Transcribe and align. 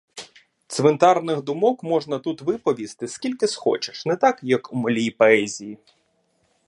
Цвинтарних 0.67 1.41
думок 1.43 1.83
можна 1.83 2.19
тут 2.19 2.41
виповісти, 2.41 3.07
скільки 3.07 3.47
схочеш, 3.47 4.05
не 4.05 4.15
так, 4.15 4.39
як 4.43 4.73
у 4.73 4.75
малій 4.75 5.11
поезії! 5.11 5.77